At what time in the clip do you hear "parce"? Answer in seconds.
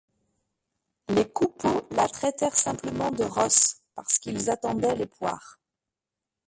3.93-4.17